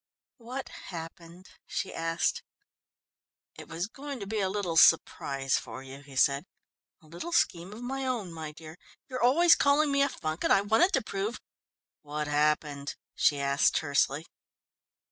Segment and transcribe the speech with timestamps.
[0.37, 2.41] "What happened?" she asked.
[3.53, 6.47] "It was going to be a little surprise for you," he said.
[7.03, 8.79] "A little scheme of my own, my dear;
[9.11, 11.39] you're always calling me a funk, and I wanted to prove"
[12.01, 14.25] "What happened?" she asked tersely.